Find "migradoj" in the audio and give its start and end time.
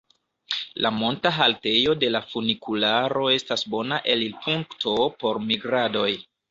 5.51-6.13